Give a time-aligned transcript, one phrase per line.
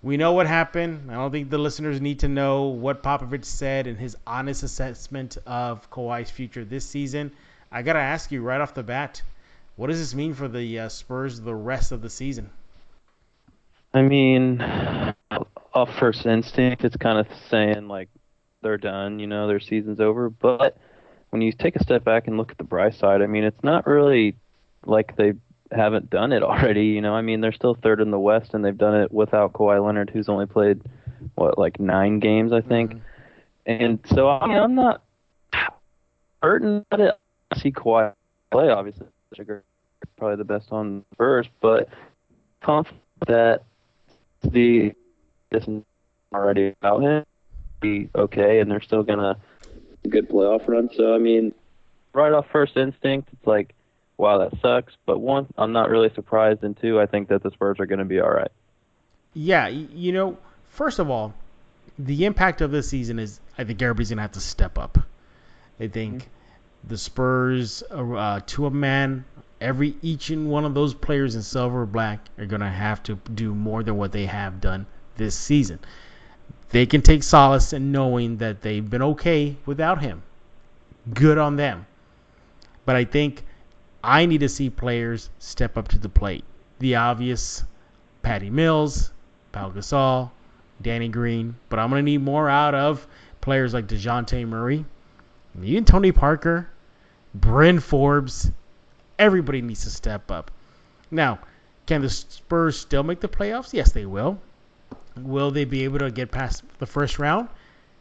[0.03, 1.11] we know what happened.
[1.11, 5.39] I don't think the listeners need to know what Popovich said and his honest assessment
[5.47, 7.33] of Kawhi's future this season.
[7.71, 9.23] I got to ask you right off the bat,
[9.77, 12.51] what does this mean for the uh, Spurs the rest of the season?
[13.95, 14.61] I mean,
[15.73, 18.09] off first instinct, it's kind of saying like
[18.63, 20.31] they're done, you know, their season's over.
[20.31, 20.77] But
[21.31, 23.63] when you take a step back and look at the bright side, I mean, it's
[23.63, 24.37] not really
[24.85, 25.35] like they
[25.75, 26.87] haven't done it already.
[26.87, 29.53] You know, I mean, they're still third in the West, and they've done it without
[29.53, 30.81] Kawhi Leonard, who's only played
[31.35, 32.93] what like nine games, I think.
[32.93, 33.03] Mm-hmm.
[33.67, 35.03] And so, I mean, I'm not
[36.43, 37.15] hurting at it.
[37.53, 38.13] I see Kawhi
[38.51, 39.07] play, obviously,
[40.17, 41.89] probably the best on first, but
[42.61, 43.63] confident that
[44.43, 44.93] the
[45.51, 45.83] this is
[46.33, 47.25] already about him
[47.81, 49.37] be okay, and they're still gonna
[50.09, 50.91] good playoff run.
[50.95, 51.53] So, I mean,
[52.13, 53.75] right off first instinct, it's like
[54.17, 54.95] wow, that sucks.
[55.07, 57.99] But one, I'm not really surprised, and two, I think that the Spurs are going
[57.99, 58.51] to be all right.
[59.35, 61.35] Yeah, you know, first of all,
[61.99, 64.99] the impact of this season is I think everybody's going to have to step up.
[65.81, 66.89] I think mm-hmm.
[66.89, 69.25] the Spurs, uh, to a man,
[69.61, 73.03] every each and one of those players in silver or black are going to have
[73.05, 74.87] to do more than what they have done
[75.17, 75.79] this season.
[76.71, 80.23] They can take solace in knowing that they've been okay without him.
[81.13, 81.87] Good on them.
[82.85, 83.45] But I think
[84.05, 86.45] I need to see players step up to the plate.
[86.81, 87.63] The obvious
[88.23, 89.13] Patty Mills,
[89.53, 90.31] Pau Gasol,
[90.81, 93.07] Danny Green, but I'm going to need more out of
[93.41, 94.85] players like DeJounte Murray,
[95.63, 96.69] even Tony Parker,
[97.35, 98.51] Bryn Forbes.
[99.19, 100.51] Everybody needs to step up.
[101.11, 101.39] Now,
[101.87, 103.73] can the Spurs still make the playoffs?
[103.73, 104.41] Yes, they will.
[105.17, 107.49] Will they be able to get past the first round?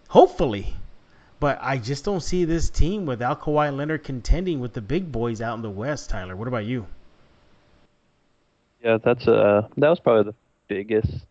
[0.07, 0.75] Hopefully.
[1.41, 5.41] But I just don't see this team without Kawhi Leonard contending with the big boys
[5.41, 6.11] out in the West.
[6.11, 6.85] Tyler, what about you?
[8.83, 10.35] Yeah, that's uh that was probably the
[10.67, 11.25] biggest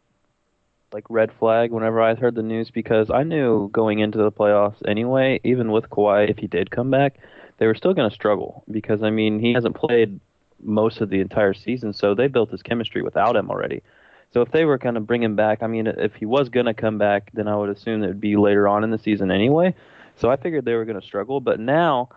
[0.92, 4.82] like red flag whenever I heard the news because I knew going into the playoffs
[4.84, 7.14] anyway, even with Kawhi, if he did come back,
[7.58, 10.18] they were still going to struggle because I mean he hasn't played
[10.60, 13.80] most of the entire season, so they built his chemistry without him already.
[14.32, 16.66] So if they were going to bring him back, I mean, if he was going
[16.66, 19.30] to come back, then I would assume it would be later on in the season
[19.30, 19.74] anyway.
[20.20, 22.10] So I figured they were going to struggle, but now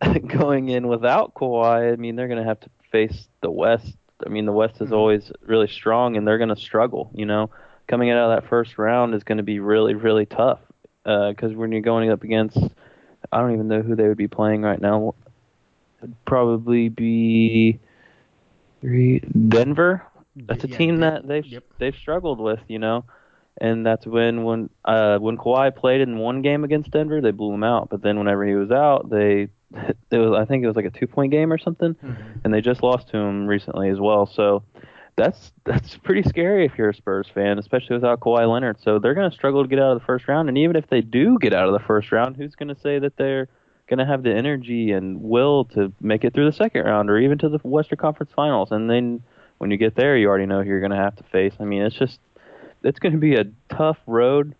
[0.26, 3.96] going in without Kawhi, I mean they're going to have to face the West.
[4.24, 4.94] I mean the West is mm-hmm.
[4.94, 7.10] always really strong, and they're going to struggle.
[7.14, 7.50] You know,
[7.88, 10.60] coming out of that first round is going to be really really tough
[11.02, 12.58] because uh, when you're going up against,
[13.32, 15.14] I don't even know who they would be playing right now.
[16.02, 17.80] It'd probably be
[18.82, 20.02] Denver.
[20.36, 21.64] That's a yeah, team that they've yep.
[21.78, 22.60] they've struggled with.
[22.68, 23.04] You know
[23.60, 27.52] and that's when when uh when Kawhi played in one game against Denver, they blew
[27.52, 27.88] him out.
[27.90, 29.48] But then whenever he was out, they
[30.10, 32.38] it was I think it was like a two point game or something, mm-hmm.
[32.44, 34.26] and they just lost to him recently as well.
[34.26, 34.64] So
[35.16, 38.80] that's that's pretty scary if you're a Spurs fan, especially without Kawhi Leonard.
[38.80, 40.88] So they're going to struggle to get out of the first round, and even if
[40.88, 43.48] they do get out of the first round, who's going to say that they're
[43.86, 47.18] going to have the energy and will to make it through the second round or
[47.18, 48.70] even to the Western Conference Finals.
[48.70, 49.22] And then
[49.58, 51.52] when you get there, you already know who you're going to have to face.
[51.60, 52.18] I mean, it's just
[52.84, 54.54] it's going to be a tough road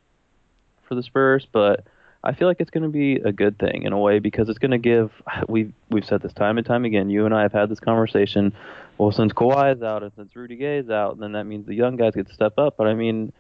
[0.89, 1.85] for the Spurs, but
[2.25, 4.59] I feel like it's going to be a good thing in a way because it's
[4.59, 5.13] going to give.
[5.47, 7.11] We've we've said this time and time again.
[7.11, 8.53] You and I have had this conversation.
[8.97, 11.75] Well, since Kawhi is out and since Rudy Gay is out, then that means the
[11.75, 12.77] young guys get to step up.
[12.79, 13.33] But I mean,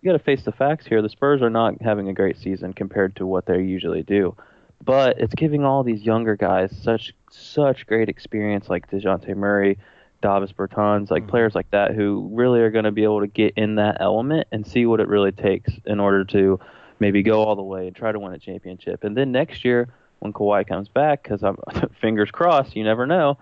[0.00, 1.02] you got to face the facts here.
[1.02, 4.36] The Spurs are not having a great season compared to what they usually do.
[4.84, 9.78] But it's giving all these younger guys such such great experience, like Dejounte Murray,
[10.22, 11.30] Davis Bertans, like mm-hmm.
[11.30, 14.48] players like that, who really are going to be able to get in that element
[14.52, 16.58] and see what it really takes in order to
[16.98, 19.04] maybe go all the way and try to win a championship.
[19.04, 21.56] And then next year, when Kawhi comes back, because I'm
[22.00, 23.38] fingers crossed, you never know,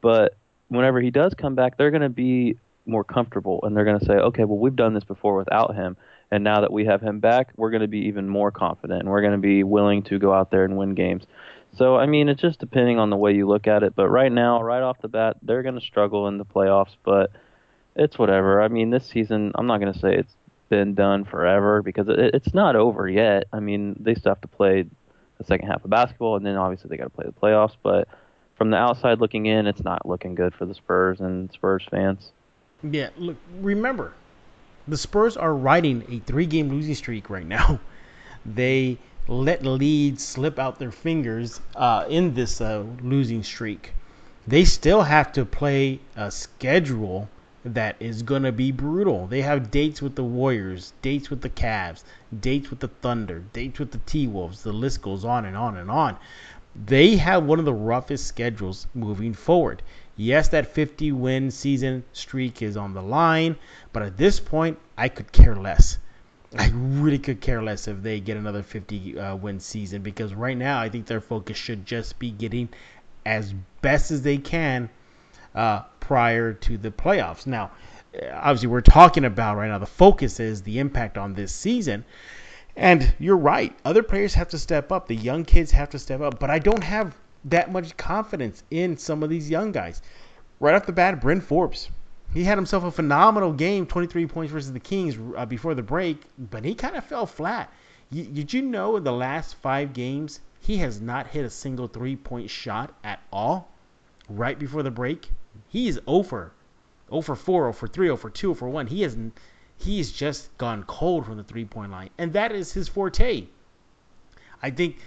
[0.00, 0.36] but
[0.68, 2.56] whenever he does come back, they're going to be
[2.86, 5.96] more comfortable and they're going to say, okay, well, we've done this before without him.
[6.30, 9.08] And now that we have him back, we're going to be even more confident and
[9.08, 11.24] we're going to be willing to go out there and win games.
[11.76, 13.94] So, I mean, it's just depending on the way you look at it.
[13.94, 17.30] But right now, right off the bat, they're going to struggle in the playoffs, but
[17.96, 18.62] it's whatever.
[18.62, 20.34] I mean, this season, I'm not going to say it's
[20.68, 23.44] been done forever because it, it's not over yet.
[23.52, 24.84] I mean, they still have to play
[25.38, 27.76] the second half of basketball, and then obviously they got to play the playoffs.
[27.82, 28.08] But
[28.56, 32.32] from the outside looking in, it's not looking good for the Spurs and Spurs fans.
[32.82, 34.12] Yeah, look, remember,
[34.86, 37.80] the Spurs are riding a three-game losing streak right now.
[38.46, 43.92] They let leads slip out their fingers uh, in this uh, losing streak.
[44.46, 47.30] They still have to play a schedule
[47.64, 49.26] that is going to be brutal.
[49.26, 52.04] They have dates with the Warriors, dates with the Cavs,
[52.38, 54.62] dates with the Thunder, dates with the T Wolves.
[54.62, 56.18] The list goes on and on and on.
[56.76, 59.80] They have one of the roughest schedules moving forward.
[60.16, 63.56] Yes, that 50 win season streak is on the line,
[63.94, 65.96] but at this point, I could care less.
[66.56, 70.56] I really could care less if they get another 50 uh, win season because right
[70.56, 72.68] now I think their focus should just be getting
[73.26, 74.88] as best as they can
[75.54, 77.46] uh, prior to the playoffs.
[77.46, 77.72] Now,
[78.32, 82.04] obviously, we're talking about right now the focus is the impact on this season.
[82.76, 83.76] And you're right.
[83.84, 85.06] Other players have to step up.
[85.06, 86.38] The young kids have to step up.
[86.38, 90.02] But I don't have that much confidence in some of these young guys.
[90.60, 91.88] Right off the bat, Bryn Forbes.
[92.34, 96.20] He had himself a phenomenal game, 23 points versus the Kings uh, before the break,
[96.36, 97.72] but he kind of fell flat.
[98.10, 101.86] Y- did you know in the last five games, he has not hit a single
[101.86, 103.70] three point shot at all
[104.28, 105.30] right before the break?
[105.68, 106.52] He is over.
[107.08, 108.88] 0 for 4, 0 for 3, 0 for 2, 0 for 1.
[108.88, 109.16] He has
[109.76, 113.46] he's just gone cold from the three point line, and that is his forte.
[114.60, 114.98] I think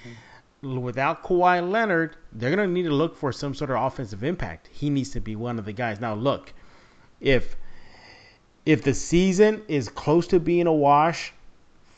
[0.61, 4.69] without Kawhi Leonard, they're gonna need to look for some sort of offensive impact.
[4.71, 5.99] He needs to be one of the guys.
[5.99, 6.53] Now, look,
[7.19, 7.55] if
[8.65, 11.33] if the season is close to being a wash,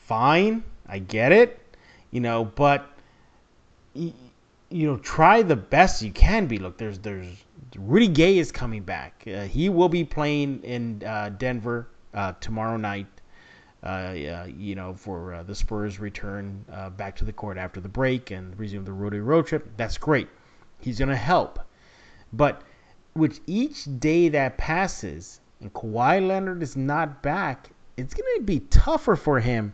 [0.06, 1.60] fine, I get it,
[2.12, 2.88] you know, but
[3.94, 4.14] you
[4.88, 6.60] know, try the best you can be.
[6.60, 7.28] Look, there's there's
[7.76, 9.24] Rudy Gay is coming back.
[9.28, 13.08] Uh, he will be playing in uh, Denver uh, tomorrow night.
[13.82, 17.88] Uh, you know, for uh, the Spurs return uh, back to the court after the
[17.88, 19.66] break and resume the road road trip.
[19.78, 20.28] That's great.
[20.80, 21.60] He's gonna help,
[22.34, 22.62] but
[23.16, 29.16] with each day that passes and Kawhi Leonard is not back, it's gonna be tougher
[29.16, 29.74] for him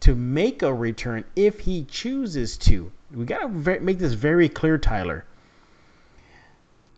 [0.00, 2.90] to make a return if he chooses to.
[3.12, 3.48] We gotta
[3.80, 5.24] make this very clear, Tyler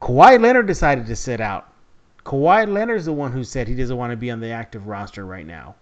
[0.00, 1.73] Kawhi Leonard decided to sit out.
[2.25, 5.25] Kawhi Leonard's the one who said he doesn't want to be on the active roster
[5.25, 5.75] right now.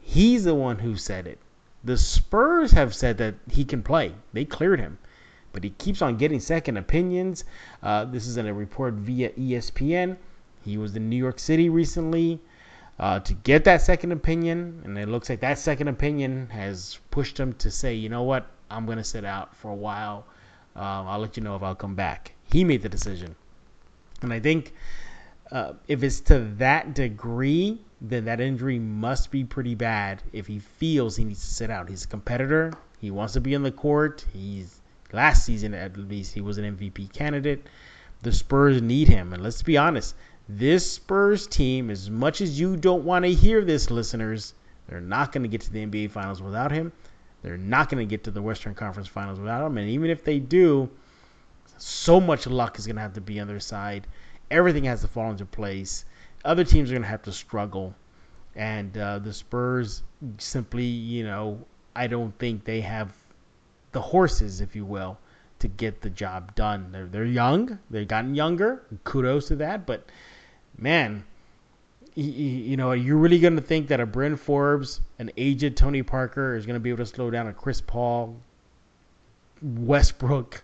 [0.00, 1.38] He's the one who said it.
[1.84, 4.14] The Spurs have said that he can play.
[4.32, 4.98] They cleared him.
[5.54, 7.44] But he keeps on getting second opinions.
[7.82, 10.18] Uh, this is in a report via ESPN.
[10.64, 12.40] He was in New York City recently
[12.98, 14.82] uh, to get that second opinion.
[14.84, 18.46] And it looks like that second opinion has pushed him to say, you know what,
[18.70, 20.26] I'm going to sit out for a while.
[20.76, 22.32] Uh, I'll let you know if I'll come back.
[22.52, 23.34] He made the decision.
[24.22, 24.74] And I think
[25.52, 30.58] uh, if it's to that degree, then that injury must be pretty bad if he
[30.58, 31.88] feels he needs to sit out.
[31.88, 32.72] He's a competitor.
[33.00, 34.24] He wants to be on the court.
[34.32, 34.80] He's
[35.14, 37.66] last season at least he was an MVP candidate.
[38.22, 39.32] The Spurs need him.
[39.32, 40.14] And let's be honest,
[40.48, 44.54] this Spurs team, as much as you don't want to hear this, listeners,
[44.88, 46.92] they're not going to get to the NBA Finals without him.
[47.42, 49.78] They're not going to get to the Western Conference Finals without him.
[49.78, 50.90] And even if they do,
[51.78, 54.06] so much luck is going to have to be on their side.
[54.50, 56.04] Everything has to fall into place.
[56.44, 57.94] Other teams are going to have to struggle.
[58.54, 60.02] And uh, the Spurs
[60.38, 61.64] simply, you know,
[61.96, 63.12] I don't think they have
[63.94, 65.16] the horses, if you will,
[65.60, 66.92] to get the job done.
[66.92, 67.78] They're, they're young.
[67.88, 68.82] They've gotten younger.
[69.04, 69.86] Kudos to that.
[69.86, 70.04] But,
[70.76, 71.24] man,
[72.14, 75.76] you, you know, are you're really going to think that a Bryn Forbes, an aged
[75.76, 78.36] Tony Parker, is going to be able to slow down a Chris Paul,
[79.62, 80.62] Westbrook.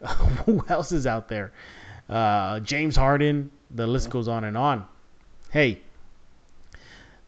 [0.46, 1.52] Who else is out there?
[2.08, 3.50] Uh, James Harden.
[3.74, 4.86] The list goes on and on.
[5.50, 5.80] Hey,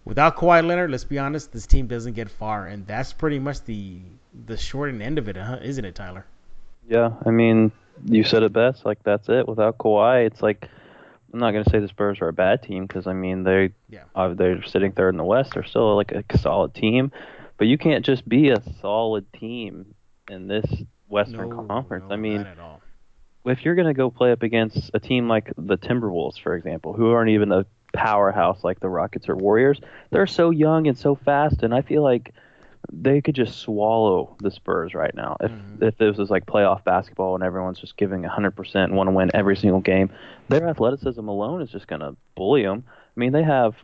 [0.05, 3.65] without Kawhi Leonard, let's be honest, this team doesn't get far, and that's pretty much
[3.65, 4.01] the
[4.47, 5.59] the short end of it, huh?
[5.63, 6.25] isn't it, Tyler?
[6.89, 7.73] Yeah, I mean,
[8.05, 8.85] you said it best.
[8.85, 9.49] Like that's it.
[9.49, 10.69] Without Kawhi, it's like
[11.33, 14.05] I'm not gonna say the Spurs are a bad team because I mean they Yeah.
[14.15, 15.53] uh, they're sitting third in the West.
[15.55, 17.13] They're still like a solid team,
[17.59, 19.95] but you can't just be a solid team
[20.29, 20.65] in this
[21.09, 22.05] Western No, Conference.
[22.09, 22.81] no, I mean, not at all.
[23.47, 27.11] if you're gonna go play up against a team like the Timberwolves, for example, who
[27.13, 31.63] aren't even a powerhouse like the Rockets or Warriors, they're so young and so fast,
[31.63, 32.33] and I feel like
[32.93, 35.37] they could just swallow the Spurs right now.
[35.41, 35.83] If Mhm.
[35.83, 39.31] if this was like playoff basketball and everyone's just giving 100% and want to win
[39.35, 40.11] every single game,
[40.49, 42.85] their athleticism alone is just gonna bully them.
[42.89, 43.75] I mean, they have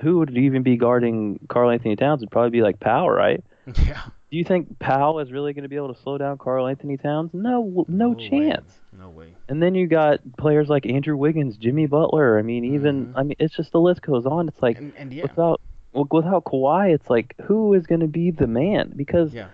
[0.00, 2.20] who would even be guarding Karl-Anthony Towns?
[2.20, 3.42] It'd probably be like Powell, right?
[3.86, 4.00] Yeah.
[4.30, 7.30] Do you think Powell is really going to be able to slow down Karl-Anthony Towns?
[7.32, 8.28] No, no, way.
[8.28, 8.80] chance.
[8.92, 9.28] No way.
[9.48, 12.36] And then you got players like Andrew Wiggins, Jimmy Butler.
[12.36, 13.12] I mean, even Mhm.
[13.14, 14.48] I mean, it's just the list goes on.
[14.48, 15.22] It's like And, and yeah.
[15.22, 15.60] without
[15.94, 18.92] without Kawhi, it's like who is going to be the man?
[18.96, 19.48] Because Yeah.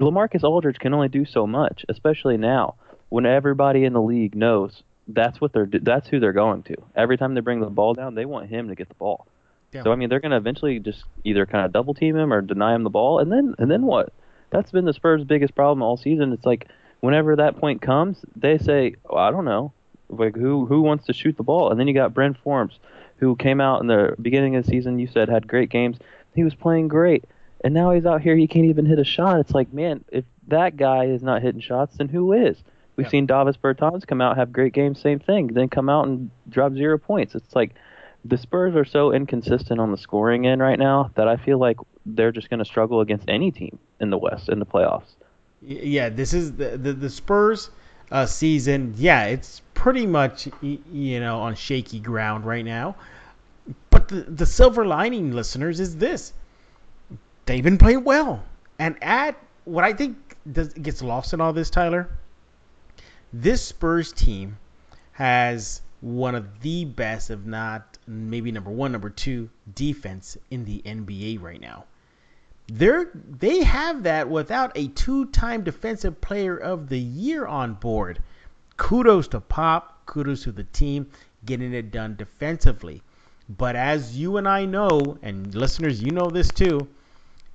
[0.00, 2.74] LaMarcus Aldridge can only do so much, especially now
[3.08, 6.76] when everybody in the league knows that's what they're that's who they're going to.
[6.96, 9.26] Every time they bring the ball down, they want him to get the ball.
[9.72, 9.82] Yeah.
[9.84, 12.40] So I mean, they're going to eventually just either kind of double team him or
[12.40, 14.12] deny him the ball, and then and then what?
[14.50, 16.32] That's been the Spurs' biggest problem all season.
[16.32, 16.68] It's like
[17.00, 19.72] whenever that point comes, they say, well, "I don't know,
[20.08, 22.78] like who who wants to shoot the ball?" And then you got Bryn Forbes,
[23.22, 24.98] who came out in the beginning of the season.
[24.98, 25.96] You said had great games.
[26.34, 27.24] He was playing great,
[27.62, 28.34] and now he's out here.
[28.34, 29.38] He can't even hit a shot.
[29.38, 32.56] It's like, man, if that guy is not hitting shots, then who is?
[32.96, 33.10] We've Yeah.
[33.10, 35.46] seen Davis Bertans come out have great games, same thing.
[35.46, 37.36] Then come out and drop zero points.
[37.36, 37.70] It's like
[38.24, 41.76] the Spurs are so inconsistent on the scoring end right now that I feel like
[42.04, 45.14] they're just going to struggle against any team in the West in the playoffs.
[45.62, 47.70] Yeah, this is the the, the Spurs
[48.10, 48.94] uh, season.
[48.96, 52.96] Yeah, it's pretty much you know on shaky ground right now.
[53.90, 56.32] But the the silver lining, listeners, is this:
[57.46, 58.42] they've been playing well.
[58.78, 60.16] And at what I think
[60.50, 62.08] does gets lost in all this, Tyler.
[63.32, 64.58] This Spurs team
[65.12, 70.82] has one of the best, if not maybe number one, number two defense in the
[70.84, 71.84] NBA right now.
[72.66, 78.20] They're they have that without a two-time defensive player of the year on board.
[78.76, 81.10] Kudos to Pop, kudos to the team
[81.44, 83.02] getting it done defensively.
[83.48, 86.88] But as you and I know, and listeners, you know this too,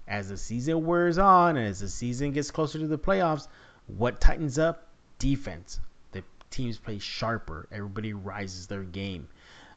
[0.07, 3.47] as the season wears on as the season gets closer to the playoffs,
[3.87, 4.87] what tightens up?
[5.19, 5.79] Defense.
[6.11, 7.67] The teams play sharper.
[7.71, 9.27] Everybody rises their game.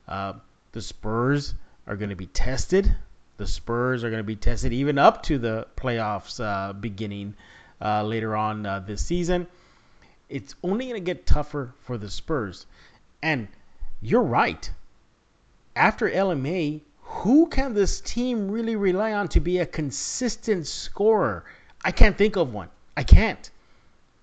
[0.07, 0.35] Uh,
[0.73, 1.55] the Spurs
[1.87, 2.95] are going to be tested.
[3.37, 7.35] The Spurs are going to be tested even up to the playoffs uh, beginning
[7.81, 9.47] uh, later on uh, this season.
[10.31, 12.67] It's only going to get tougher for the Spurs.
[13.23, 13.49] And
[14.01, 14.71] you're right.
[15.77, 21.45] After LMA, who can this team really rely on to be a consistent scorer?
[21.85, 22.69] I can't think of one.
[22.97, 23.51] I can't.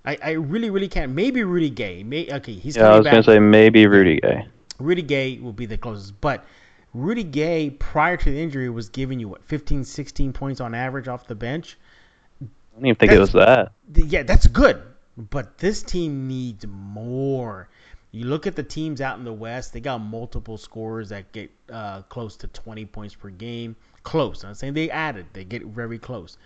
[0.06, 1.12] I, I really, really can't.
[1.12, 2.04] Maybe Rudy Gay.
[2.04, 4.48] May, okay, he's Yeah, I was going to say maybe Rudy Gay.
[4.80, 6.20] Rudy Gay will be the closest.
[6.22, 6.46] But
[6.94, 11.10] Rudy Gay, prior to the injury, was giving you, what, 15, 16 points on average
[11.10, 11.78] off the bench?
[12.42, 12.46] I
[12.76, 13.74] don't even think it was that.
[13.94, 14.82] Yeah, that's good.
[15.18, 17.70] But this team needs more.
[18.12, 21.52] You look at the teams out in the West, they got multiple scorers that get
[21.72, 23.76] uh, close to 20 points per game.
[24.04, 24.44] Close.
[24.44, 26.38] I'm saying they added, they get very close.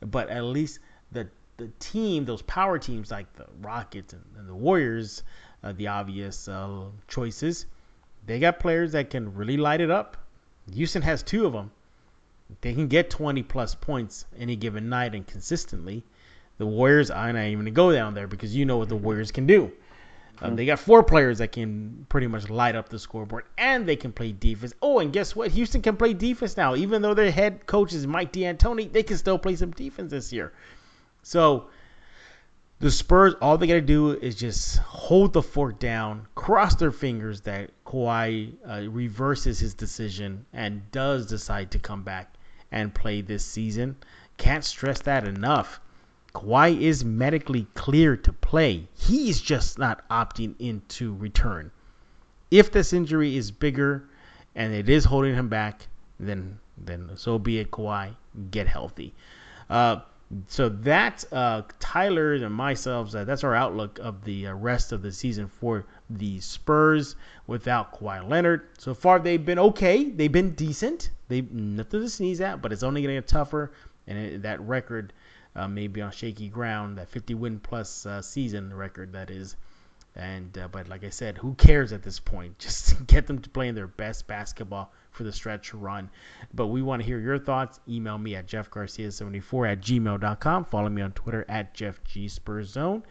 [0.00, 0.78] But at least
[1.10, 5.24] the the team, those power teams like the Rockets and, and the Warriors,
[5.64, 7.66] uh, the obvious uh, choices,
[8.26, 10.16] they got players that can really light it up.
[10.72, 11.72] Houston has two of them.
[12.60, 16.04] They can get 20 plus points any given night and consistently.
[16.58, 19.30] The Warriors, I'm not even gonna go down there because you know what the Warriors
[19.30, 19.72] can do.
[20.40, 23.96] Um, they got four players that can pretty much light up the scoreboard, and they
[23.96, 24.72] can play defense.
[24.80, 25.50] Oh, and guess what?
[25.50, 26.76] Houston can play defense now.
[26.76, 30.32] Even though their head coach is Mike D'Antoni, they can still play some defense this
[30.32, 30.52] year.
[31.22, 31.70] So
[32.78, 36.92] the Spurs, all they got to do is just hold the fort down, cross their
[36.92, 42.34] fingers that Kawhi uh, reverses his decision and does decide to come back
[42.70, 43.96] and play this season.
[44.36, 45.80] Can't stress that enough.
[46.34, 48.88] Kawhi is medically clear to play.
[48.94, 51.70] He's just not opting in to return.
[52.50, 54.04] If this injury is bigger
[54.54, 55.86] and it is holding him back,
[56.20, 57.70] then then so be it.
[57.70, 58.14] Kawhi,
[58.50, 59.14] get healthy.
[59.68, 60.00] Uh,
[60.46, 63.14] so that's uh, Tyler and myself.
[63.14, 67.16] Uh, that's our outlook of the uh, rest of the season for the Spurs
[67.46, 68.68] without Kawhi Leonard.
[68.78, 70.04] So far, they've been okay.
[70.04, 71.10] They've been decent.
[71.28, 73.72] They nothing to sneeze at, but it's only getting tougher,
[74.06, 75.12] and it, that record
[75.58, 76.98] uh, maybe on shaky ground.
[76.98, 79.56] That 50 win plus uh, season record that is.
[80.14, 82.58] And uh, but like I said, who cares at this point?
[82.58, 86.10] Just get them to playing their best basketball for the stretch run.
[86.54, 87.80] But we want to hear your thoughts.
[87.88, 90.64] Email me at jeffgarcia74 at gmail.com.
[90.66, 93.02] Follow me on Twitter at jeffgspurzone.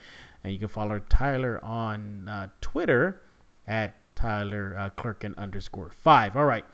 [0.43, 3.21] And you can follow Tyler on uh, Twitter
[3.67, 6.35] at Tyler uh, Clerkin underscore five.
[6.35, 6.65] All right.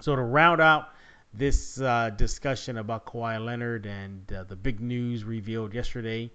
[0.00, 0.90] So to round out
[1.38, 6.32] this uh, discussion about Kawhi Leonard and uh, the big news revealed yesterday,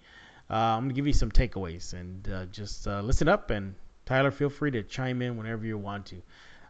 [0.50, 3.50] uh, I'm going to give you some takeaways and uh, just uh, listen up.
[3.50, 6.22] And Tyler, feel free to chime in whenever you want to.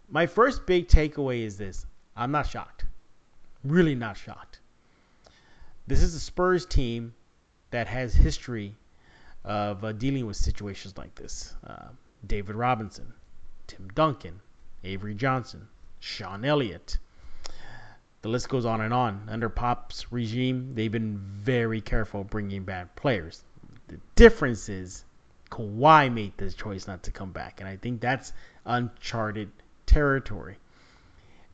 [0.09, 1.85] My first big takeaway is this
[2.15, 2.85] I'm not shocked.
[3.63, 4.59] Really not shocked.
[5.85, 7.13] This is a Spurs team
[7.69, 8.75] that has history
[9.43, 11.53] of uh, dealing with situations like this.
[12.25, 13.13] David Robinson,
[13.67, 14.39] Tim Duncan,
[14.83, 15.67] Avery Johnson,
[15.99, 16.97] Sean Elliott.
[18.23, 19.27] The list goes on and on.
[19.29, 23.43] Under Pop's regime, they've been very careful bringing back players.
[23.89, 25.03] The difference is
[25.51, 28.31] Kawhi made the choice not to come back, and I think that's
[28.65, 29.51] uncharted
[29.85, 30.57] territory.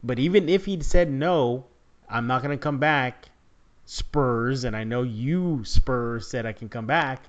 [0.03, 1.65] But even if he'd said no,
[2.07, 3.29] I'm not going to come back,
[3.87, 7.23] Spurs, and I know you Spurs said I can come back,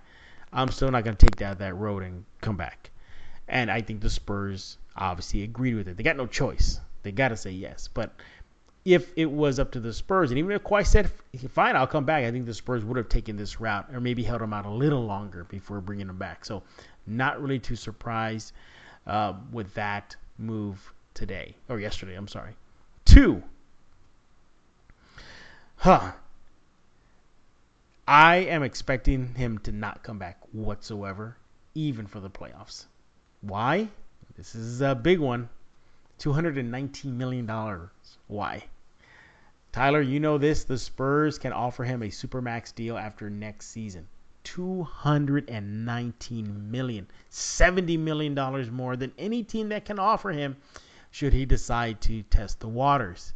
[0.53, 2.91] I'm still not going to take that that road and come back.
[3.49, 5.97] And I think the Spurs obviously agreed with it.
[5.97, 6.79] They got no choice.
[7.03, 7.89] They got to say yes.
[7.89, 8.13] But
[8.85, 11.11] if it was up to the Spurs, and even if Kawhi said,
[11.51, 14.23] fine, I'll come back, I think the Spurs would have taken this route or maybe
[14.23, 16.45] held him out a little longer before bringing him back.
[16.45, 16.63] So,
[17.07, 18.53] not really too surprised
[19.07, 22.53] uh, with that move today, or yesterday, I'm sorry.
[23.05, 23.43] Two,
[25.77, 26.13] huh.
[28.07, 31.37] I am expecting him to not come back whatsoever,
[31.75, 32.87] even for the playoffs.
[33.41, 33.89] Why?
[34.37, 35.49] This is a big one.
[36.21, 37.51] $219 million.
[38.29, 38.65] Why?
[39.73, 40.65] Tyler, you know this.
[40.65, 44.09] The Spurs can offer him a supermax deal after next season.
[44.45, 50.57] 219 million, 70 million dollars more than any team that can offer him
[51.11, 53.35] should he decide to test the waters.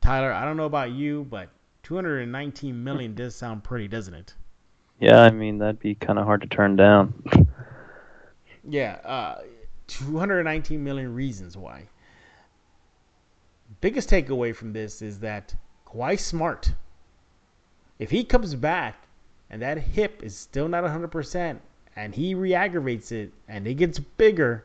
[0.00, 1.48] Tyler, I don't know about you, but
[1.84, 4.34] 219 million does sound pretty, doesn't it?
[5.00, 7.14] Yeah, I mean that'd be kind of hard to turn down.
[8.68, 9.38] yeah, uh,
[9.88, 11.88] 219 million reasons why.
[13.84, 15.54] Biggest takeaway from this is that
[15.86, 16.72] Kawhi smart.
[17.98, 19.06] If he comes back
[19.50, 21.58] and that hip is still not 100%
[21.94, 24.64] and he re-aggravates it and it gets bigger,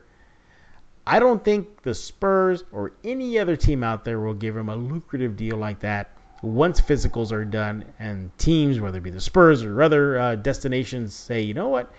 [1.05, 4.77] I don't think the Spurs or any other team out there will give him a
[4.77, 9.63] lucrative deal like that once physicals are done and teams, whether it be the Spurs
[9.63, 11.91] or other uh, destinations, say, you know what,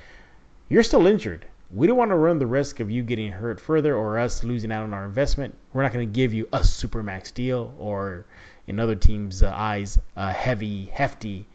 [0.70, 3.96] you're still injured we don't want to run the risk of you getting hurt further
[3.96, 5.54] or us losing out on our investment.
[5.72, 8.26] We're not going to give you a supermax deal or,
[8.66, 11.46] in other teams' uh, eyes, a heavy, hefty,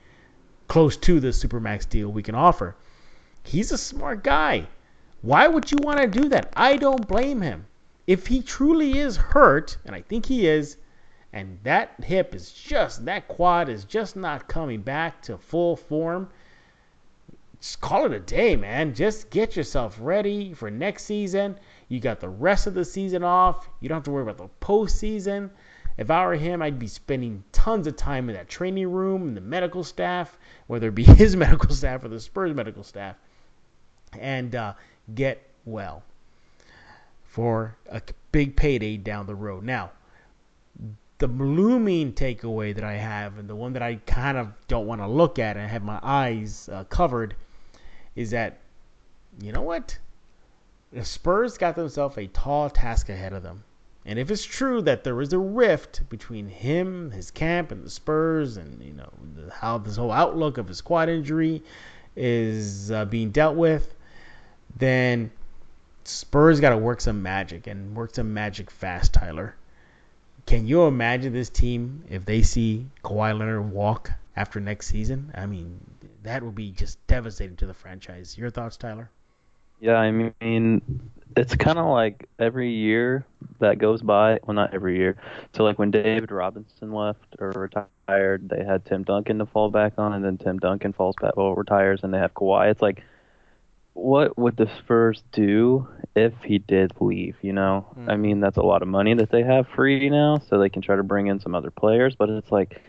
[0.69, 2.75] close to the supermax deal we can offer.
[3.43, 4.67] He's a smart guy.
[5.21, 6.54] Why would you want to do that?
[6.56, 7.65] I don't blame him.
[8.08, 10.78] If he truly is hurt, and I think he is,
[11.34, 16.30] and that hip is just, that quad is just not coming back to full form–
[17.75, 18.93] call it a day, man.
[18.93, 21.58] Just get yourself ready for next season.
[21.88, 23.69] You got the rest of the season off.
[23.80, 25.49] You don't have to worry about the postseason.
[25.97, 29.38] If I were him, I'd be spending tons of time in that training room and
[29.38, 33.15] the medical staff, whether it be his medical staff or the Spurs medical staff,
[34.19, 34.73] and uh,
[35.13, 36.04] get well
[37.23, 38.01] for a
[38.32, 39.63] big payday down the road.
[39.63, 39.91] Now,
[41.17, 44.99] the looming takeaway that I have, and the one that I kind of don't want
[45.01, 47.36] to look at and have my eyes uh, covered,
[48.15, 48.60] is that,
[49.41, 49.97] you know what?
[50.93, 53.63] The Spurs got themselves a tall task ahead of them.
[54.06, 57.89] And if it's true that there is a rift between him, his camp, and the
[57.89, 59.10] Spurs, and you know
[59.51, 61.63] how this whole outlook of his quad injury
[62.15, 63.93] is uh, being dealt with,
[64.78, 65.32] then
[66.04, 69.56] Spurs got to work some magic and work some magic fast, Tyler.
[70.45, 75.32] Can you imagine this team if they see Kawhi Leonard walk after next season?
[75.36, 75.80] I mean,
[76.24, 78.38] that would be just devastating to the franchise.
[78.38, 79.10] Your thoughts, Tyler?
[79.80, 83.26] Yeah, I mean, it's kind of like every year
[83.60, 84.39] that goes by.
[84.43, 85.17] Well, not every year.
[85.54, 89.93] So, like when David Robinson left or retired, they had Tim Duncan to fall back
[89.98, 92.71] on, and then Tim Duncan falls back, well, retires, and they have Kawhi.
[92.71, 93.04] It's like,
[93.93, 97.36] what would the Spurs do if he did leave?
[97.41, 98.10] You know, mm.
[98.10, 100.82] I mean, that's a lot of money that they have free now, so they can
[100.82, 102.15] try to bring in some other players.
[102.15, 102.82] But it's like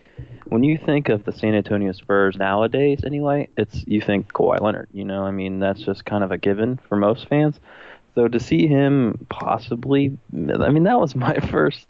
[0.47, 4.89] when you think of the San Antonio Spurs nowadays, anyway, it's you think Kawhi Leonard.
[4.93, 7.59] You know, I mean, that's just kind of a given for most fans.
[8.15, 11.87] So to see him possibly, I mean, that was my first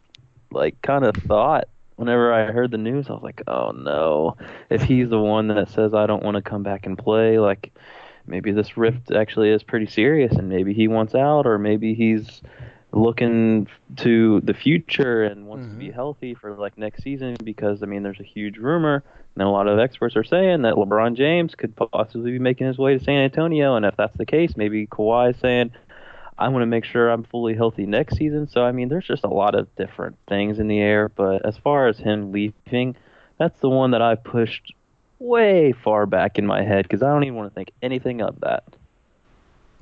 [0.51, 4.37] like kind of thought whenever I heard the news, I was like, oh no.
[4.71, 7.73] If he's the one that says I don't want to come back and play, like
[8.27, 12.43] maybe this rift actually is pretty serious and maybe he wants out or maybe he's
[12.97, 15.75] looking to the future and wants mm-hmm.
[15.75, 15.95] to be mm-hmm.
[15.95, 19.05] healthy for like next season because I mean there's a huge rumor
[19.35, 22.79] and a lot of experts are saying that LeBron James could possibly be making his
[22.79, 25.73] way to San Antonio and if that's the case maybe Kawhi is saying
[26.39, 29.25] I want to make sure I'm fully healthy next season so I mean there's just
[29.25, 32.97] a lot of different things in the air but as far as him leaving
[33.39, 34.73] that's the one that I pushed
[35.19, 38.41] way far back in my head because I don't even want to think anything of
[38.41, 38.65] that.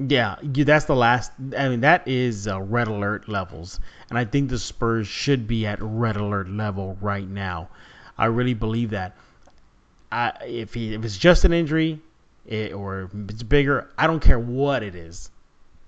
[0.09, 1.33] Yeah, that's the last.
[1.57, 5.67] I mean, that is uh, red alert levels, and I think the Spurs should be
[5.67, 7.69] at red alert level right now.
[8.19, 9.17] I really believe that.
[10.11, 12.01] I, if he if it's just an injury,
[12.47, 15.31] it, or it's bigger, I don't care what it is.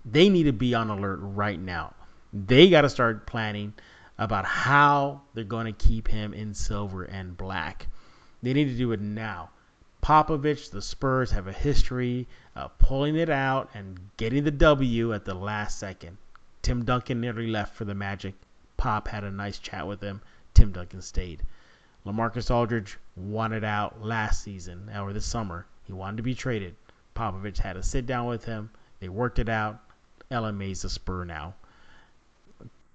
[0.04, 1.94] They need to be on alert right now.
[2.32, 3.74] They got to start planning
[4.18, 7.86] about how they're going to keep him in silver and black.
[8.42, 9.50] They need to do it now.
[10.06, 15.24] Popovich, the Spurs have a history of pulling it out and getting the W at
[15.24, 16.16] the last second.
[16.62, 18.36] Tim Duncan nearly left for the Magic.
[18.76, 20.22] Pop had a nice chat with him.
[20.54, 21.42] Tim Duncan stayed.
[22.06, 25.66] LaMarcus Aldridge wanted out last season or this summer.
[25.82, 26.76] He wanted to be traded.
[27.16, 28.70] Popovich had a sit down with him.
[29.00, 29.80] They worked it out.
[30.30, 31.54] LMA's a Spur now.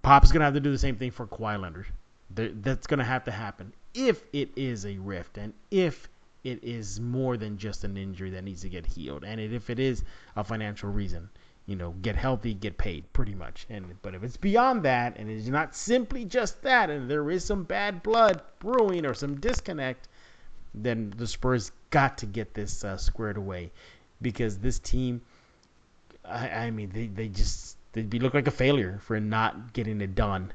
[0.02, 1.88] Pop's gonna have to do the same thing for Kawhi Leonard.
[2.30, 6.08] That's gonna have to happen if it is a rift and if
[6.44, 9.80] it is more than just an injury that needs to get healed, and if it
[9.80, 10.04] is
[10.36, 11.30] a financial reason,
[11.68, 13.68] you know, get healthy, get paid, pretty much.
[13.70, 17.46] And but if it's beyond that, and it's not simply just that, and there is
[17.46, 20.08] some bad blood brewing or some disconnect,
[20.74, 23.72] then the Spurs got to get this uh, squared away,
[24.22, 25.22] because this team,
[26.26, 30.02] I, I mean, they they just they'd be look like a failure for not getting
[30.02, 30.52] it done,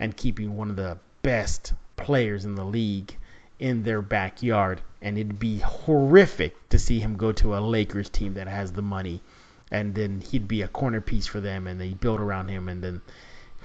[0.00, 3.16] and keeping one of the best players in the league
[3.58, 8.34] in their backyard, and it'd be horrific to see him go to a Lakers team
[8.34, 9.22] that has the money,
[9.70, 12.82] and then he'd be a corner piece for them, and they build around him, and
[12.82, 13.00] then,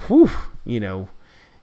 [0.07, 0.29] whew,
[0.65, 1.09] you know,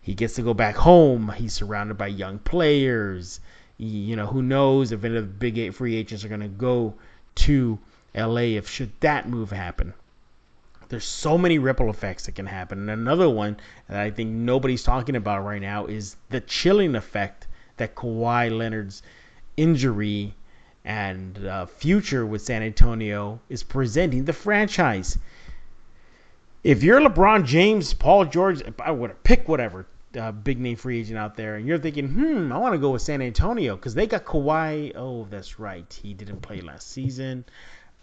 [0.09, 1.31] he gets to go back home.
[1.37, 3.41] He's surrounded by young players.
[3.77, 6.49] you know, who knows if any of the big eight free agents are going to
[6.49, 6.95] go
[7.35, 7.79] to
[8.15, 9.93] LA if should that move happen.
[10.89, 12.79] There's so many ripple effects that can happen.
[12.79, 17.47] And another one that I think nobody's talking about right now is the chilling effect
[17.79, 19.03] that Kawhi Leonard's
[19.57, 20.35] injury
[20.85, 25.19] and uh, future with San Antonio is presenting the franchise.
[26.65, 29.87] If you're LeBron James, Paul George, I would pick whatever
[30.19, 32.91] uh, big name free agent out there, and you're thinking, hmm, I want to go
[32.91, 34.93] with San Antonio because they got Kawhi.
[34.97, 37.45] Oh, that's right, he didn't play last season.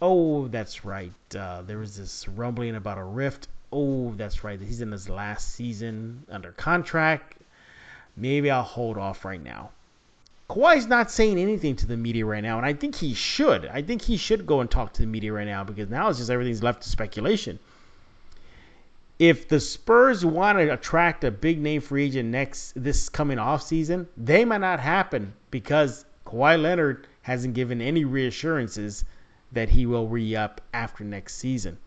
[0.01, 3.47] Oh, that's right, uh, there was this rumbling about a rift.
[3.71, 7.38] Oh, that's right, he's in his last season under contract
[8.15, 9.71] maybe I'll hold off right now.
[10.49, 13.65] Kawhi's not saying anything to the media right now, and I think he should.
[13.65, 16.19] I think he should go and talk to the media right now because now it's
[16.19, 17.58] just everything's left to speculation.
[19.17, 23.63] If the Spurs want to attract a big name free agent next this coming off
[23.63, 29.04] season, they might not happen because Kawhi Leonard hasn't given any reassurances
[29.51, 31.78] that he will re-up after next season.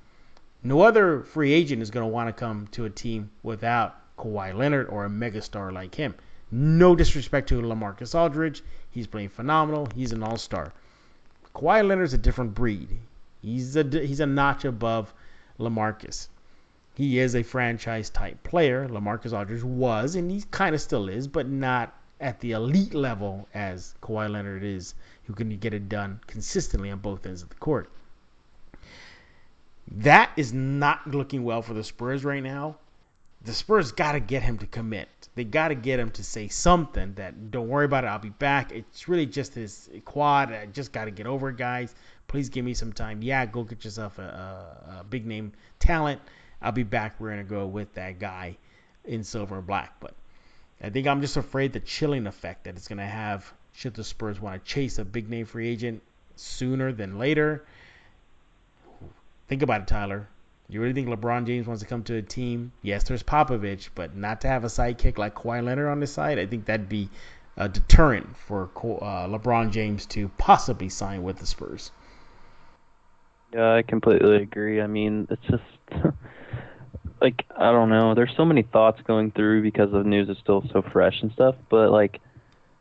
[0.65, 4.53] No other free agent is going to want to come to a team without Kawhi
[4.53, 6.15] Leonard or a megastar like him.
[6.51, 8.63] No disrespect to LaMarcus Aldridge.
[8.91, 9.89] He's playing phenomenal.
[9.95, 10.73] He's an all-star.
[11.55, 12.99] Kawhi Leonard's a different breed.
[13.43, 15.15] He's a he's a notch above
[15.61, 16.29] LaMarcus.
[16.95, 18.89] He is a franchise type player.
[18.89, 23.47] LaMarcus Aldridge was, and he kind of still is, but not at the elite level
[23.55, 27.55] as Kawhi Leonard is, who can get it done consistently on both ends of the
[27.55, 27.89] court.
[29.93, 32.77] That is not looking well for the Spurs right now
[33.43, 35.09] the Spurs got to get him to commit.
[35.35, 38.09] They got to get him to say something that don't worry about it.
[38.09, 38.73] I'll be back.
[38.73, 40.53] It's really just his quad.
[40.53, 41.95] I just got to get over it, guys.
[42.27, 43.23] Please give me some time.
[43.23, 46.21] Yeah, go get yourself a, a, a big name talent.
[46.61, 47.19] I'll be back.
[47.19, 48.57] We're gonna go with that guy
[49.05, 49.95] in silver and black.
[50.01, 50.15] But
[50.83, 54.41] I think I'm just afraid the chilling effect that it's gonna have should the Spurs
[54.41, 56.03] want to chase a big name free agent
[56.37, 57.65] sooner than later.
[59.47, 60.29] Think about it, Tyler.
[60.71, 62.73] You really think LeBron James wants to come to a team?
[62.83, 66.39] Yes, there's Popovich, but not to have a sidekick like Kawhi Leonard on the side.
[66.39, 67.09] I think that'd be
[67.57, 71.91] a deterrent for uh, LeBron James to possibly sign with the Spurs.
[73.55, 74.83] Yeah, I completely agree.
[74.83, 75.65] I mean, it's just
[77.21, 78.15] like I don't know.
[78.15, 81.55] There's so many thoughts going through because the news is still so fresh and stuff.
[81.71, 82.21] But like,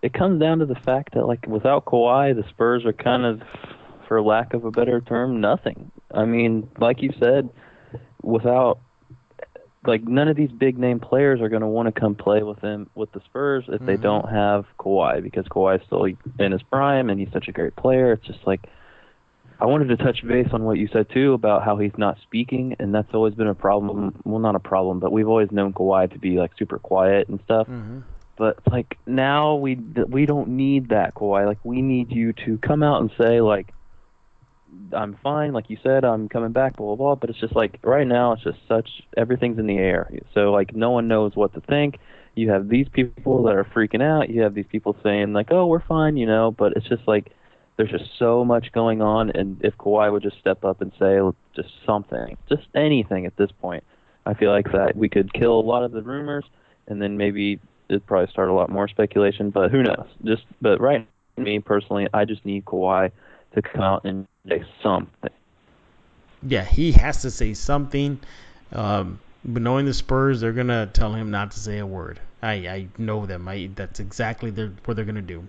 [0.01, 3.41] it comes down to the fact that like without Kawhi, the Spurs are kind of,
[4.09, 5.89] for lack of a better term, nothing.
[6.13, 7.49] I mean, like you said,
[8.21, 8.79] without
[9.85, 12.59] like none of these big name players are going to want to come play with
[12.59, 14.01] him with the Spurs if they Mhm.
[14.01, 16.05] don't have Kawhi because Kawhi is still
[16.39, 18.11] in his prime and he's such a great player.
[18.11, 18.67] It's just like
[19.59, 22.75] I wanted to touch base on what you said too about how he's not speaking,
[22.79, 24.13] and that's always been a problem.
[24.23, 27.39] Well, not a problem, but we've always known Kawhi to be like super quiet and
[27.45, 27.67] stuff.
[27.67, 27.99] Mm-hmm.
[28.35, 29.75] But like now we
[30.09, 31.47] we don't need that Kawhi.
[31.47, 33.73] Like we need you to come out and say like
[34.93, 37.15] I'm fine, like you said, I'm coming back, blah blah blah.
[37.15, 40.09] But it's just like right now, it's just such everything's in the air.
[40.33, 41.99] So like no one knows what to think.
[42.35, 44.29] You have these people that are freaking out.
[44.29, 46.51] You have these people saying like, "Oh, we're fine," you know.
[46.51, 47.31] But it's just like
[47.77, 51.19] there's just so much going on, and if Kawhi would just step up and say
[51.55, 53.83] just something, just anything at this point,
[54.25, 56.45] I feel like that we could kill a lot of the rumors,
[56.87, 59.49] and then maybe it'd probably start a lot more speculation.
[59.49, 60.07] But who knows?
[60.23, 63.11] Just but right, me personally, I just need Kawhi
[63.53, 65.31] to come out and say something.
[66.43, 68.19] Yeah, he has to say something.
[68.71, 72.19] Um, but knowing the Spurs, they're gonna tell him not to say a word.
[72.41, 73.47] I I know them.
[73.47, 75.47] I that's exactly their, what they're gonna do.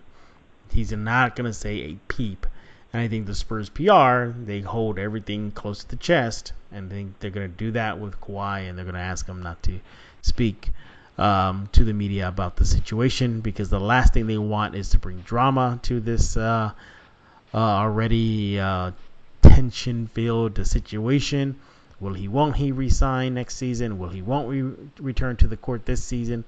[0.71, 2.47] He's not gonna say a peep.
[2.93, 7.19] And I think the Spurs PR they hold everything close to the chest, and think
[7.19, 9.81] they're gonna do that with Kawhi, and they're gonna ask him not to
[10.23, 10.71] speak
[11.19, 14.99] um, to the media about the situation because the last thing they want is to
[14.99, 16.71] bring drama to this uh,
[17.55, 18.93] uh, already uh,
[19.43, 21.57] tension-filled situation.
[22.01, 22.29] Will he?
[22.29, 23.99] Won't he resign next season?
[23.99, 24.23] Will he?
[24.23, 26.45] Won't re- return to the court this season?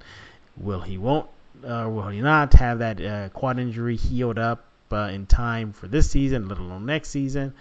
[0.57, 0.97] Will he?
[0.97, 1.27] Won't?
[1.63, 5.87] Uh, will he not have that uh, quad injury healed up uh, in time for
[5.87, 7.53] this season, let alone next season?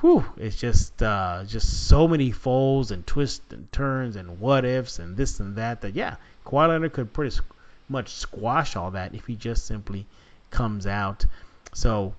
[0.00, 4.98] Whew, it's just uh, just so many folds and twists and turns and what ifs
[4.98, 5.80] and this and that.
[5.80, 6.16] That yeah,
[6.46, 7.36] Kawhi Leonard could pretty
[7.88, 10.06] much squash all that if he just simply
[10.50, 11.24] comes out.
[11.72, 12.14] So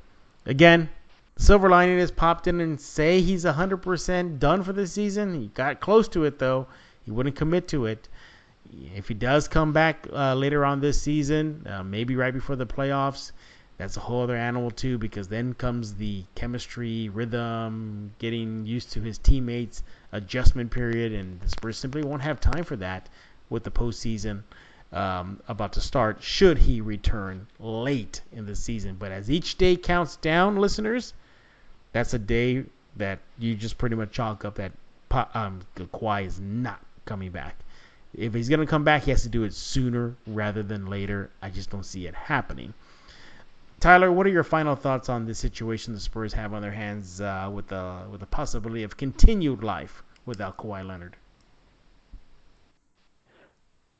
[0.45, 0.89] again,
[1.37, 5.39] silver lining is popped in and say he's 100% done for the season.
[5.39, 6.67] He got close to it though.
[7.03, 8.07] He wouldn't commit to it.
[8.95, 12.65] If he does come back uh, later on this season, uh, maybe right before the
[12.65, 13.31] playoffs,
[13.77, 14.97] that's a whole other animal too.
[14.97, 21.49] Because then comes the chemistry, rhythm, getting used to his teammates, adjustment period, and the
[21.49, 23.07] Spurs simply won't have time for that
[23.49, 24.41] with the postseason
[24.95, 26.23] um, about to start.
[26.23, 31.13] Should he return late in the season, but as each day counts down, listeners,
[31.91, 32.63] that's a day
[32.95, 34.71] that you just pretty much chalk up that
[35.33, 37.55] um, Kawhi is not coming back.
[38.13, 41.29] If he's going to come back, he has to do it sooner rather than later.
[41.41, 42.73] I just don't see it happening.
[43.81, 47.19] Tyler, what are your final thoughts on this situation the Spurs have on their hands
[47.19, 51.17] uh, with the with the possibility of continued life without Kawhi Leonard?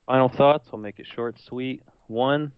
[0.05, 0.67] Final thoughts.
[0.71, 1.81] I'll make it short, sweet.
[2.07, 2.51] One,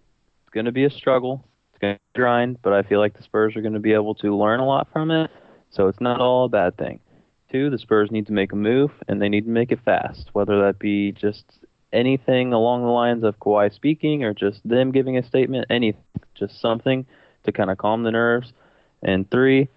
[0.44, 1.46] it's going to be a struggle.
[1.72, 4.16] It's going to grind, but I feel like the Spurs are going to be able
[4.16, 5.32] to learn a lot from it.
[5.70, 7.00] So it's not all a bad thing.
[7.52, 10.30] Two, the Spurs need to make a move, and they need to make it fast,
[10.34, 11.46] whether that be just
[11.94, 16.02] anything along the lines of Kawhi speaking or just them giving a statement, anything,
[16.36, 17.06] just something
[17.46, 18.52] to kind of calm the nerves.
[19.02, 19.70] And three,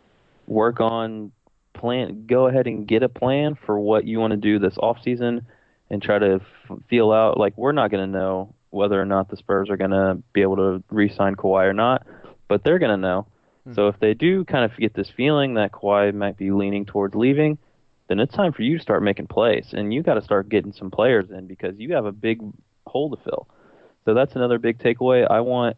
[0.48, 1.30] work on
[1.74, 2.26] plan.
[2.26, 5.46] Go ahead and get a plan for what you want to do this off season,
[5.90, 7.38] and try to f- feel out.
[7.38, 10.42] Like we're not going to know whether or not the Spurs are going to be
[10.42, 12.06] able to re-sign Kawhi or not,
[12.48, 13.26] but they're going to know.
[13.64, 13.74] Hmm.
[13.74, 17.14] So if they do kind of get this feeling that Kawhi might be leaning towards
[17.14, 17.58] leaving,
[18.08, 20.72] then it's time for you to start making plays, and you got to start getting
[20.72, 22.40] some players in because you have a big
[22.86, 23.46] hole to fill.
[24.04, 25.30] So that's another big takeaway.
[25.30, 25.76] I want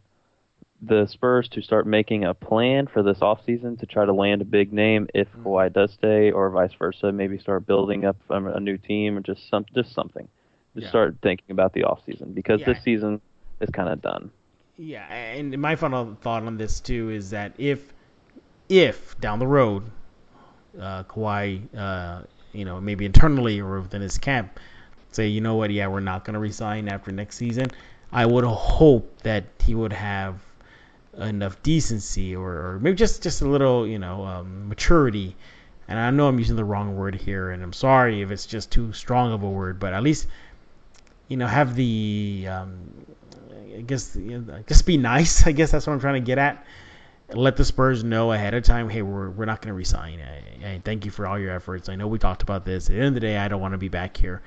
[0.84, 4.44] the Spurs to start making a plan for this offseason to try to land a
[4.44, 5.44] big name if Mhm.
[5.44, 7.12] Kawhi does stay, or vice versa.
[7.12, 10.28] Maybe start building up um, a new team or just some just something.
[10.74, 10.88] Just Yeah.
[10.88, 12.72] start thinking about the offseason because Yeah.
[12.72, 13.20] this season
[13.60, 14.30] is kind of done.
[14.76, 17.92] Yeah, and my final thought on this too is that if
[18.68, 19.84] if down the road
[20.80, 24.58] uh, Kawhi, uh, you know, maybe internally or within his camp,
[25.10, 27.66] say, you know what, yeah, we're not going to resign after next season,
[28.10, 30.36] I would hope that he would have
[31.18, 35.36] enough decency or, or maybe just just a little, you know, um, maturity.
[35.88, 38.70] And I know I'm using the wrong word here, and I'm sorry if it's just
[38.70, 40.26] too strong of a word, but at least,
[41.28, 42.78] you know, have the um,
[43.76, 45.46] I guess you know, guess be nice.
[45.46, 46.64] I guess that's what I'm trying to get at.
[47.34, 48.88] Let the Spurs know ahead of time.
[48.88, 50.18] Hey, we're we're not going to resign.
[50.18, 51.88] Hey, thank you for all your efforts.
[51.88, 52.88] I know we talked about this.
[52.88, 54.42] At the end of the day, I don't want to be back here.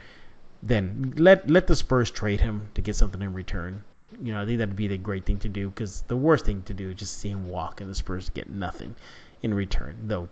[0.62, 3.84] Then let let the Spurs trade him to get something in return.
[4.22, 6.62] You know, I think that'd be the great thing to do because the worst thing
[6.64, 8.96] to do is just see him walk and the Spurs get nothing
[9.42, 9.96] in return.
[10.04, 10.30] Though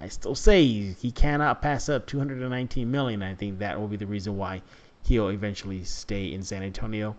[0.00, 3.22] I still say he cannot pass up 219 million.
[3.22, 4.62] I think that will be the reason why
[5.04, 7.16] he'll eventually stay in San Antonio.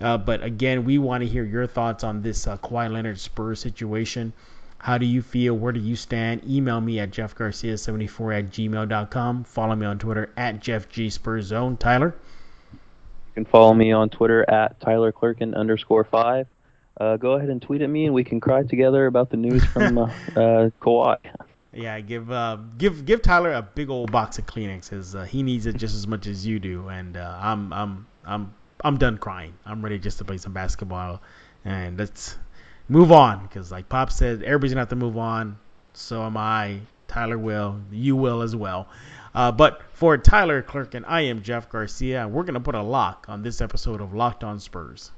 [0.00, 3.60] Uh, but again, we want to hear your thoughts on this uh, Kawhi Leonard Spurs
[3.60, 4.32] situation.
[4.78, 5.54] How do you feel?
[5.54, 6.48] Where do you stand?
[6.48, 9.44] Email me at jeffgarcia74 at gmail.com.
[9.44, 11.78] Follow me on Twitter at jeffgspurzone.
[11.78, 12.14] Tyler?
[13.36, 16.46] You can follow me on Twitter at Tyler Clerkin underscore five.
[16.98, 19.62] Uh, go ahead and tweet at me, and we can cry together about the news
[19.62, 20.04] from uh,
[20.36, 21.18] uh, Kawhi.
[21.70, 24.88] Yeah, give uh, give give Tyler a big old box of Kleenex.
[24.88, 28.06] Cause, uh, he needs it just as much as you do, and uh, I'm I'm
[28.24, 29.52] I'm I'm done crying.
[29.66, 31.20] I'm ready just to play some basketball,
[31.62, 32.38] and let's
[32.88, 33.42] move on.
[33.42, 35.58] Because like Pop said, everybody's gonna have to move on.
[35.92, 36.80] So am I.
[37.06, 37.80] Tyler will.
[37.92, 38.88] You will as well.
[39.36, 43.26] Uh, but for Tyler Clerkin, I am Jeff Garcia, and we're gonna put a lock
[43.28, 45.12] on this episode of Locked On Spurs.